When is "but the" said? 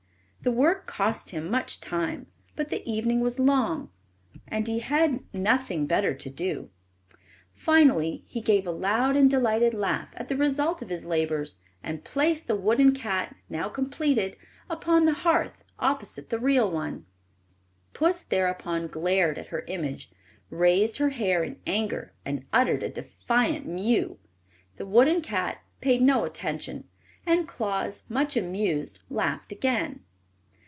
2.55-2.81